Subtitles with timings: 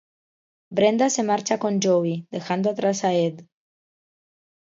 [0.71, 3.43] Brenda se marcha con Joey, dejando atrás a Ed.